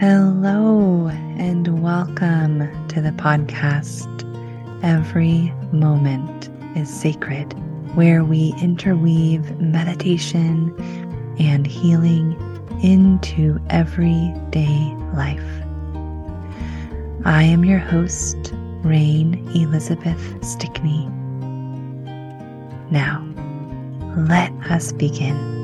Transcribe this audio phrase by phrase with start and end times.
[0.00, 4.08] Hello, and welcome to the podcast.
[4.82, 7.52] Every moment is sacred,
[7.94, 10.74] where we interweave meditation
[11.38, 12.32] and healing
[12.82, 15.44] into everyday life.
[17.26, 21.04] I am your host, Rain Elizabeth Stickney.
[22.90, 23.22] Now,
[24.16, 25.59] let us begin.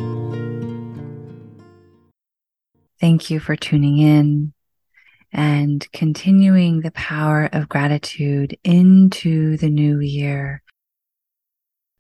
[3.07, 4.53] Thank you for tuning in
[5.33, 10.61] and continuing the power of gratitude into the new year.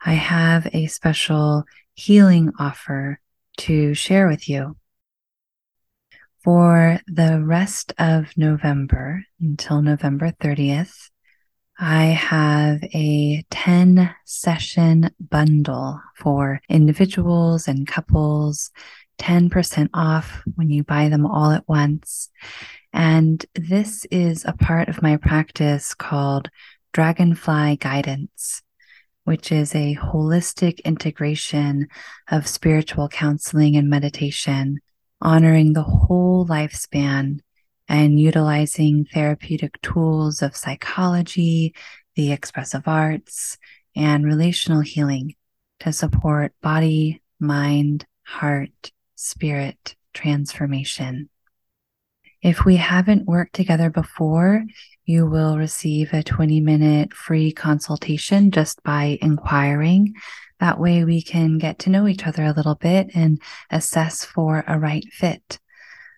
[0.04, 1.62] I have a special
[1.94, 3.20] healing offer
[3.58, 4.78] to share with you.
[6.42, 11.10] For the rest of November until November 30th,
[11.78, 18.72] I have a 10 session bundle for individuals and couples
[19.18, 22.30] 10% off when you buy them all at once.
[22.92, 26.48] And this is a part of my practice called
[26.92, 28.62] Dragonfly Guidance,
[29.24, 31.88] which is a holistic integration
[32.30, 34.78] of spiritual counseling and meditation,
[35.20, 37.40] honoring the whole lifespan
[37.88, 41.74] and utilizing therapeutic tools of psychology,
[42.14, 43.58] the expressive arts,
[43.94, 45.34] and relational healing
[45.80, 51.28] to support body, mind, heart, spirit transformation.
[52.42, 54.64] If we haven't worked together before,
[55.04, 60.14] you will receive a 20 minute free consultation just by inquiring.
[60.60, 64.64] That way we can get to know each other a little bit and assess for
[64.66, 65.58] a right fit.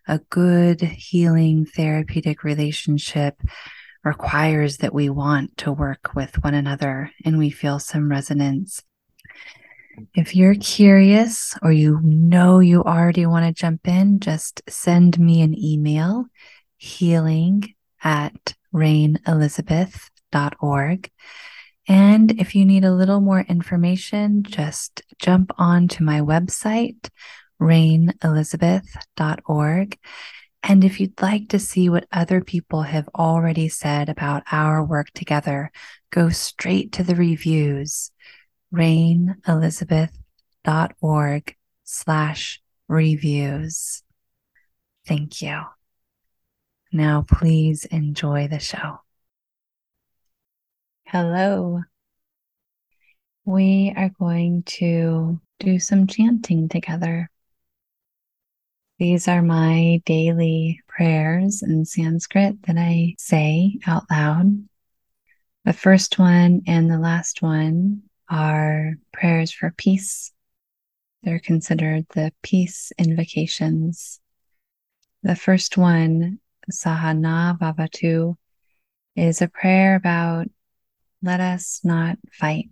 [0.07, 3.41] A good healing therapeutic relationship
[4.05, 8.83] requires that we want to work with one another and we feel some resonance
[10.15, 15.41] if you're curious or you know you already want to jump in, just send me
[15.43, 16.27] an email
[16.77, 21.11] healing at rainelizabeth.org.
[21.89, 27.09] And if you need a little more information, just jump on to my website,
[27.61, 29.99] rainelizabeth.org.
[30.63, 35.11] And if you'd like to see what other people have already said about our work
[35.13, 35.71] together,
[36.11, 38.11] go straight to the reviews
[38.75, 44.03] rainelizabeth.org slash reviews.
[45.07, 45.63] Thank you.
[46.93, 49.01] Now, please enjoy the show.
[51.07, 51.83] Hello.
[53.45, 57.31] We are going to do some chanting together.
[58.99, 64.67] These are my daily prayers in Sanskrit that I say out loud.
[65.65, 70.33] The first one and the last one are prayers for peace.
[71.23, 74.21] They're considered the peace invocations.
[75.23, 76.39] The first one,
[76.71, 78.37] Sahana Bhavatu,
[79.17, 80.49] is a prayer about
[81.23, 82.71] let us not fight.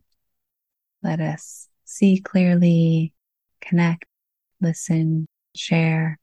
[1.02, 3.12] Let us see clearly,
[3.60, 4.04] connect,
[4.60, 6.18] listen, share,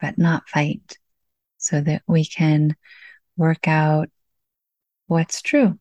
[0.00, 0.98] but not fight
[1.58, 2.76] so that we can
[3.36, 4.08] work out
[5.06, 5.78] what's true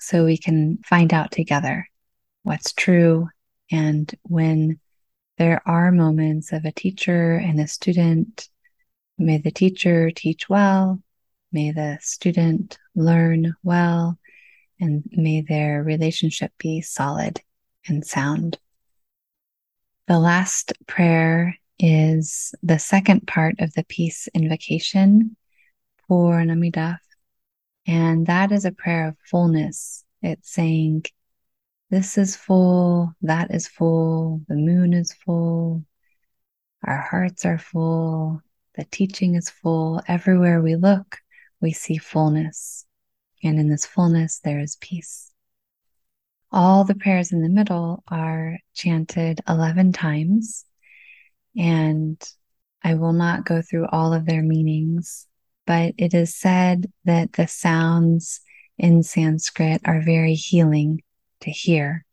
[0.00, 1.88] so we can find out together
[2.42, 3.28] what's true.
[3.70, 4.80] And when
[5.38, 8.48] there are moments of a teacher and a student,
[9.18, 11.00] may the teacher teach well,
[11.52, 14.18] may the student learn well,
[14.80, 17.40] and may their relationship be solid
[17.86, 18.58] and sound.
[20.06, 25.36] The last prayer is the second part of the peace invocation
[26.08, 26.98] Purnamadah
[27.86, 30.04] and that is a prayer of fullness.
[30.22, 31.04] It's saying,
[31.90, 35.84] This is full, that is full, the moon is full,
[36.86, 38.40] our hearts are full,
[38.74, 40.00] the teaching is full.
[40.08, 41.18] Everywhere we look,
[41.60, 42.86] we see fullness.
[43.42, 45.30] And in this fullness, there is peace.
[46.50, 50.64] All the prayers in the middle are chanted 11 times.
[51.56, 52.22] And
[52.82, 55.26] I will not go through all of their meanings
[55.66, 58.40] but it is said that the sounds
[58.78, 61.02] in Sanskrit are very healing
[61.40, 62.04] to hear.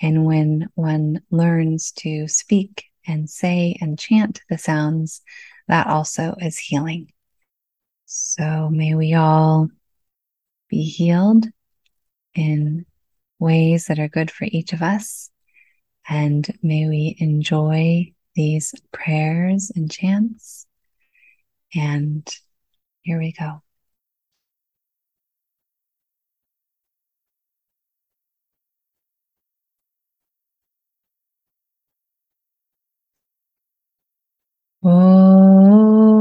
[0.00, 5.22] And when one learns to speak and say and chant the sounds,
[5.68, 7.12] that also is healing.
[8.04, 9.68] So may we all
[10.68, 11.46] be healed
[12.34, 12.86] in
[13.38, 15.30] ways that are good for each of us.
[16.08, 20.66] And may we enjoy these prayers and chants
[21.74, 22.28] and
[23.06, 23.62] here we go.
[34.82, 36.16] Oh.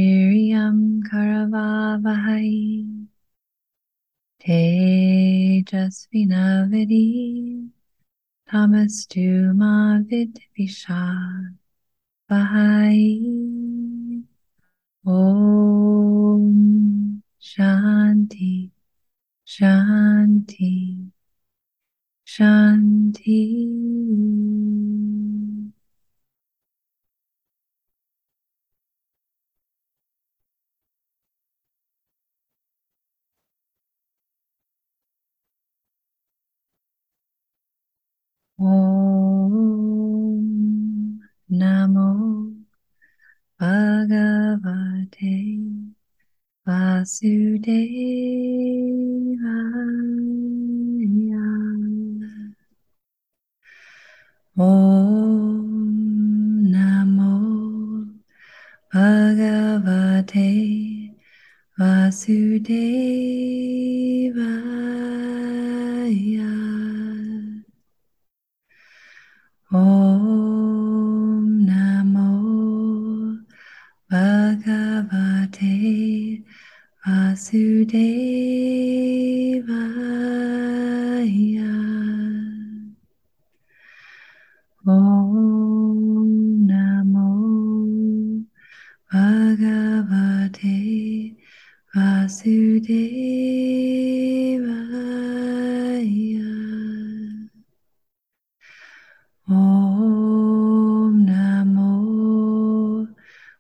[1.06, 2.95] Karavavahai
[4.46, 7.70] Tejasvina Vidhi
[8.48, 11.56] Thomas Duma Vid Visha
[12.30, 13.02] Vahai
[15.04, 16.44] Om
[17.42, 18.70] Shanti
[19.48, 21.10] Shanti.
[22.24, 23.42] shanti.
[38.58, 40.46] Om
[41.52, 42.10] Namo
[43.60, 45.36] Bhagavate
[46.66, 48.05] Vasudevaya
[69.74, 70.05] Oh.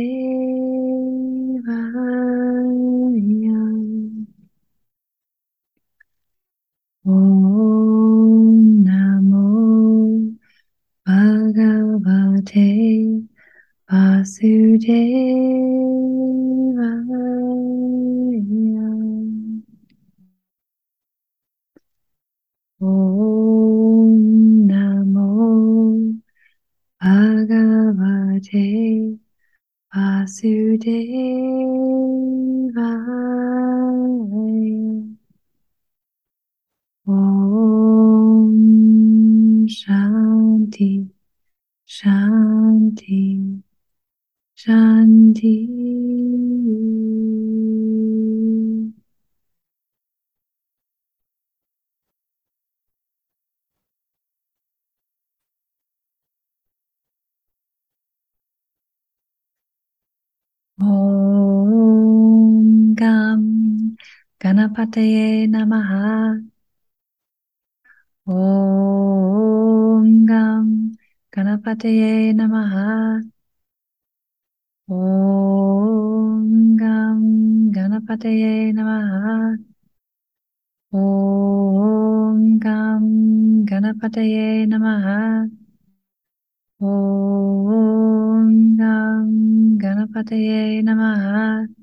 [30.77, 31.22] day.
[64.83, 66.43] Ganapataye Namaha.
[68.27, 70.67] Om Gam
[71.31, 73.23] Ganapataye Namaha.
[74.89, 79.57] Om Gam Ganapataye Namaha.
[80.91, 83.03] Om Gam
[83.65, 85.47] Ganapataye Namaha.
[86.81, 89.31] Om Gam
[89.79, 91.82] Ganapataye Namaha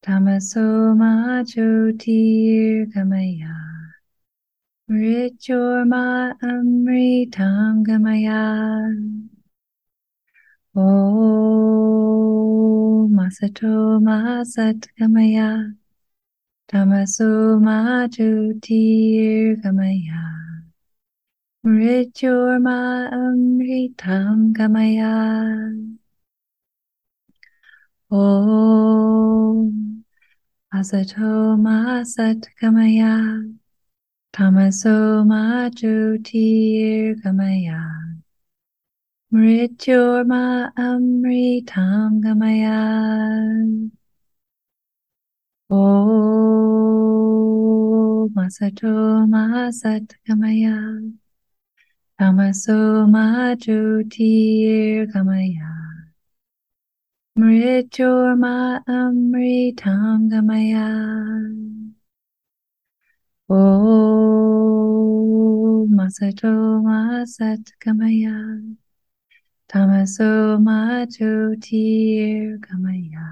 [0.03, 3.55] Tamaso Ma Jyotir Gamaya.
[4.91, 8.91] Mrityurma Amritam Gamaya
[10.75, 11.95] Om
[13.15, 15.73] Asato Ma Sat Gamaya.
[16.67, 20.23] Tamaso Ma Jyotir Gamaya.
[21.65, 25.98] Mrityurma Amritam Gamaya
[28.11, 30.03] Om
[30.73, 33.43] Asato Ma Sat Gamaya
[34.33, 37.85] Tamaso Ma Jyotir Gamaya
[39.31, 42.81] Mrityurma Amritam Gamaya
[45.69, 46.89] Om
[48.35, 51.13] Asato Ma Sat Gamaya
[52.19, 53.05] Tamaso
[55.13, 55.68] Gamaya
[57.39, 60.87] Mrityurma Amritam Gamaya
[63.47, 64.67] Om
[66.05, 68.35] Asato Ma Sat Gamaya
[69.69, 73.29] Tamaso Ma Jyotir Gamaya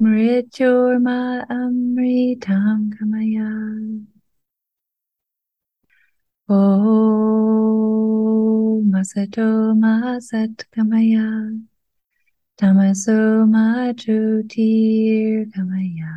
[0.00, 1.18] Mrityurma
[1.50, 3.50] Amritam Gamaya
[6.48, 7.34] Om
[8.94, 11.58] Asato Ma Sat Gamaya
[12.56, 16.14] Tamaso Ma Jyotir Gamaya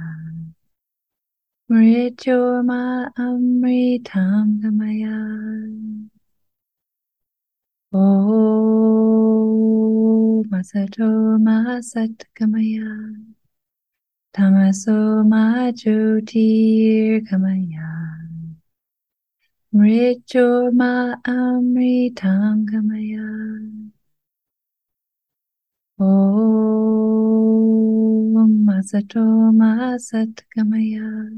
[1.67, 5.17] Mrityurma Amritam Gamaya
[7.91, 11.09] Om Asato
[11.41, 12.91] Ma Sat Gamaya
[14.35, 17.89] Tamaso Ma Jyotir Gamaya
[19.73, 23.25] Mrityurma Amritam Gamaya
[25.99, 26.26] Om
[28.87, 31.29] Asato Ma Sat Gamaya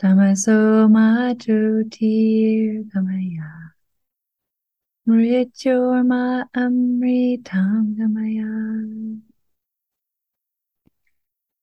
[0.00, 3.74] Tamaso Ma Jyotir Gamaya
[5.06, 8.48] Mrityurma Amritam Gamaya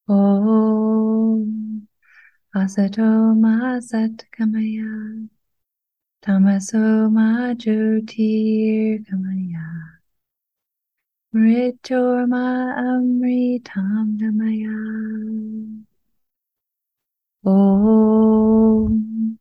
[0.08, 1.88] Om
[2.56, 5.28] Asato Ma Sat Gamaya
[6.22, 9.98] Tamaso Ma Jyotir Gamaya
[11.38, 12.46] Mrityurma
[12.90, 14.78] Amritam Gamaya
[17.46, 19.38] Om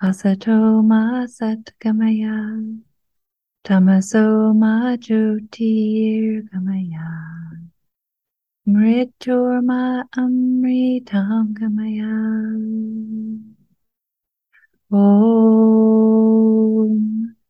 [0.00, 2.38] Asato Ma Sat Gamaya
[3.64, 7.10] Tamaso Ma Jyotir Gamaya
[8.68, 12.14] Mrityurma Amritam Gamaya
[14.92, 15.74] Om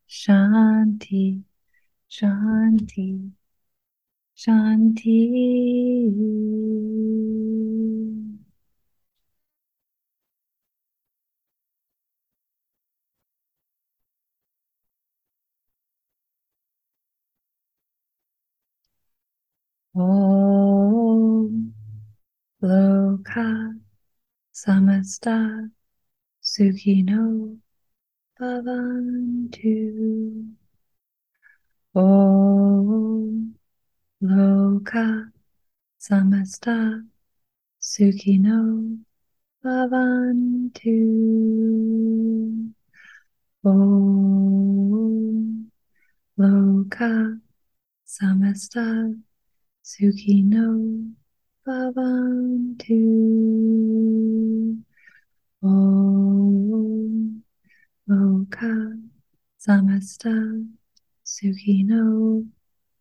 [0.08, 1.42] Shanti
[2.08, 3.32] Shanti
[4.42, 5.18] Shanti
[19.94, 21.72] Om
[22.62, 23.78] Loka
[24.52, 25.70] Samasta
[26.42, 27.58] Sukhino
[28.36, 29.76] Bhavantu.
[31.94, 33.54] Om
[34.22, 35.32] Loka
[35.98, 37.04] Samasta
[37.80, 39.00] Sukhino
[39.64, 41.00] Bhavantu.
[43.64, 45.70] Om
[46.38, 47.40] Loka
[48.06, 49.12] Samasta
[49.82, 51.14] Sukhino
[51.66, 53.02] Bhavantu.
[55.62, 57.42] Om
[58.06, 58.98] Loka
[59.58, 60.64] Samasta
[61.24, 62.46] Sukhino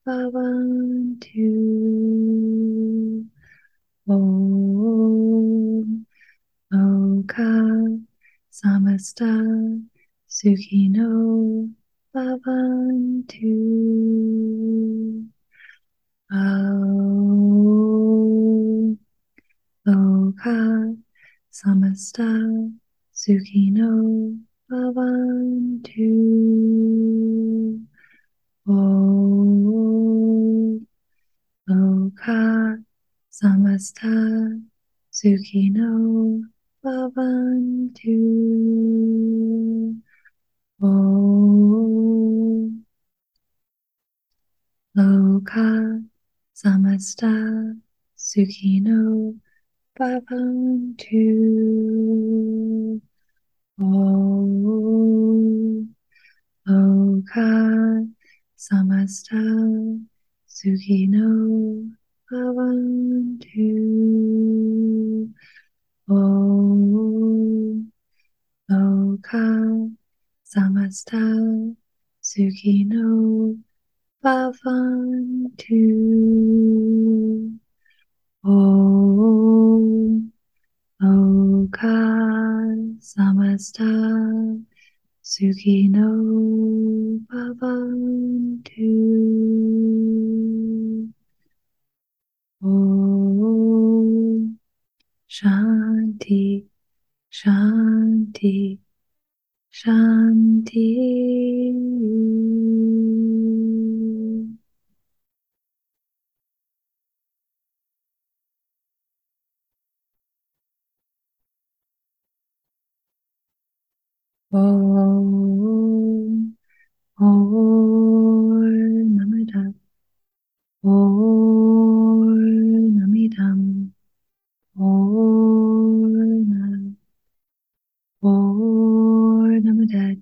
[0.05, 1.51] Bhavantu
[4.08, 6.05] Om
[6.72, 7.51] Loka
[8.50, 9.31] Samasta
[10.27, 11.70] Sukhino
[12.13, 13.55] Bhavantu
[16.31, 17.62] Om
[19.86, 20.96] Loka
[21.50, 22.29] samasta
[23.12, 23.91] sukhino
[24.70, 26.12] bhavantu.
[28.65, 29.70] Om
[33.71, 34.11] samasta
[35.09, 35.91] sukhino
[36.83, 38.19] bhavantu.
[40.81, 41.71] Om.
[44.95, 46.03] Loka
[46.53, 47.33] samasta.
[48.17, 49.39] Sukhino
[49.95, 51.27] bhavantu.
[53.79, 55.15] Om.
[56.67, 57.51] Loka
[58.55, 59.41] samasta.
[60.45, 61.27] Sukhino
[62.31, 63.71] bhavantu.
[66.07, 67.91] Om
[68.69, 69.47] Loka
[70.43, 71.23] samasta
[72.21, 73.09] sukhino
[74.23, 75.83] bhavantu.
[78.43, 79.85] Om
[81.01, 81.97] Loka
[83.11, 83.91] samasta
[85.31, 86.09] sukhino
[87.27, 88.91] bhavantu.
[95.31, 96.67] 上帝
[97.29, 97.53] 上
[98.33, 98.81] 帝
[99.71, 101.71] 上帝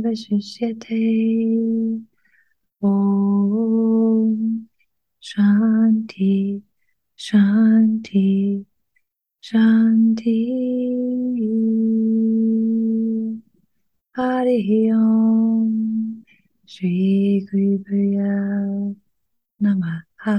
[0.04, 1.02] Vashishyate
[2.84, 4.30] Om
[5.20, 6.62] Shanti
[7.18, 8.64] Shanti
[9.42, 10.40] Shanti
[14.16, 16.24] Hari Om
[16.68, 19.07] Shri Guru
[19.62, 20.36] Namaha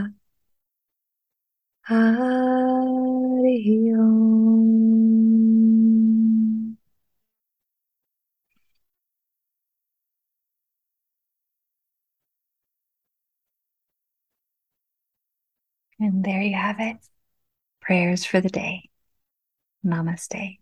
[1.88, 3.58] Hari
[3.98, 4.78] Om
[16.00, 16.96] And there you have it.
[17.80, 18.88] Prayers for the day.
[19.84, 20.58] Namaste.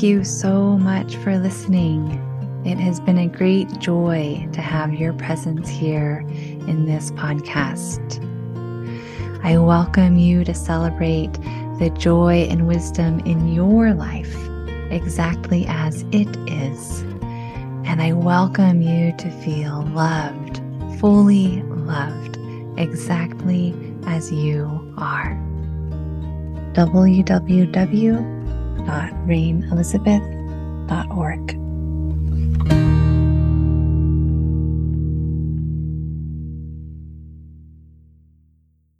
[0.00, 2.22] You so much for listening.
[2.64, 8.24] It has been a great joy to have your presence here in this podcast.
[9.42, 11.32] I welcome you to celebrate
[11.80, 14.36] the joy and wisdom in your life
[14.92, 17.00] exactly as it is.
[17.84, 20.60] And I welcome you to feel loved,
[21.00, 22.38] fully loved,
[22.78, 23.74] exactly
[24.06, 25.34] as you are.
[28.78, 31.57] www.rainelizabeth.org